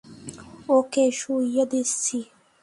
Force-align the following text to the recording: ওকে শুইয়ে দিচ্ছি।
ওকে 0.69 1.05
শুইয়ে 1.19 1.63
দিচ্ছি। 1.71 2.17